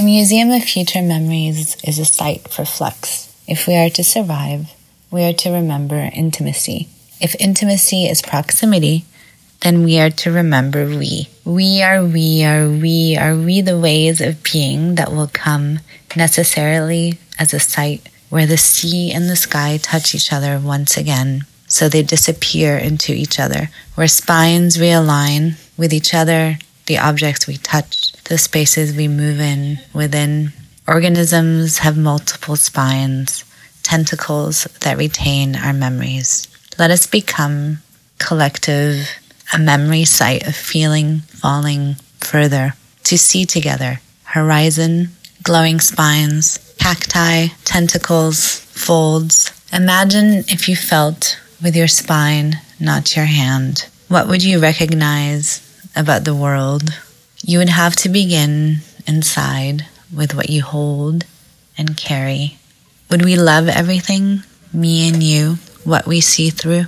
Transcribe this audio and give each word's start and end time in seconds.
The 0.00 0.06
Museum 0.06 0.50
of 0.50 0.64
Future 0.64 1.02
Memories 1.02 1.76
is 1.84 1.98
a 1.98 2.06
site 2.06 2.48
for 2.48 2.64
flux. 2.64 3.30
If 3.46 3.66
we 3.66 3.76
are 3.76 3.90
to 3.90 4.02
survive, 4.02 4.72
we 5.10 5.24
are 5.24 5.34
to 5.34 5.50
remember 5.50 6.08
intimacy. 6.14 6.88
If 7.20 7.36
intimacy 7.38 8.06
is 8.06 8.22
proximity, 8.22 9.04
then 9.60 9.84
we 9.84 10.00
are 10.00 10.08
to 10.08 10.32
remember 10.32 10.86
we. 10.86 11.28
We 11.44 11.82
are 11.82 12.02
we 12.02 12.42
are 12.44 12.66
we 12.70 13.18
are 13.18 13.36
we 13.36 13.60
the 13.60 13.78
ways 13.78 14.22
of 14.22 14.42
being 14.42 14.94
that 14.94 15.12
will 15.12 15.28
come 15.30 15.80
necessarily 16.16 17.18
as 17.38 17.52
a 17.52 17.60
site 17.60 18.08
where 18.30 18.46
the 18.46 18.56
sea 18.56 19.12
and 19.12 19.28
the 19.28 19.36
sky 19.36 19.78
touch 19.82 20.14
each 20.14 20.32
other 20.32 20.58
once 20.58 20.96
again. 20.96 21.44
So 21.66 21.90
they 21.90 22.02
disappear 22.02 22.78
into 22.78 23.12
each 23.12 23.38
other, 23.38 23.68
where 23.96 24.08
spines 24.08 24.78
realign 24.78 25.60
with 25.76 25.92
each 25.92 26.14
other, 26.14 26.56
the 26.90 26.98
objects 26.98 27.46
we 27.46 27.56
touch, 27.56 28.10
the 28.24 28.36
spaces 28.36 28.96
we 28.96 29.06
move 29.06 29.38
in, 29.38 29.78
within. 29.94 30.52
Organisms 30.88 31.78
have 31.78 31.96
multiple 31.96 32.56
spines, 32.56 33.44
tentacles 33.84 34.64
that 34.80 34.98
retain 34.98 35.54
our 35.54 35.72
memories. 35.72 36.48
Let 36.80 36.90
us 36.90 37.06
become 37.06 37.78
collective, 38.18 39.08
a 39.54 39.58
memory 39.60 40.04
site 40.04 40.48
of 40.48 40.56
feeling, 40.56 41.20
falling 41.28 41.94
further, 42.18 42.74
to 43.04 43.16
see 43.16 43.46
together, 43.46 44.00
horizon, 44.24 45.10
glowing 45.44 45.78
spines, 45.78 46.58
cacti, 46.80 47.46
tentacles, 47.64 48.58
folds. 48.74 49.52
Imagine 49.72 50.42
if 50.48 50.68
you 50.68 50.74
felt 50.74 51.38
with 51.62 51.76
your 51.76 51.86
spine, 51.86 52.56
not 52.80 53.14
your 53.14 53.26
hand. 53.26 53.86
What 54.08 54.26
would 54.26 54.42
you 54.42 54.58
recognize 54.58 55.69
about 55.96 56.24
the 56.24 56.34
world? 56.34 56.90
You 57.42 57.58
would 57.58 57.68
have 57.68 57.96
to 57.96 58.08
begin 58.08 58.78
inside 59.06 59.86
with 60.14 60.34
what 60.34 60.50
you 60.50 60.62
hold 60.62 61.24
and 61.78 61.96
carry. 61.96 62.58
Would 63.10 63.24
we 63.24 63.36
love 63.36 63.68
everything, 63.68 64.42
me 64.72 65.08
and 65.08 65.22
you, 65.22 65.56
what 65.84 66.06
we 66.06 66.20
see 66.20 66.50
through? 66.50 66.84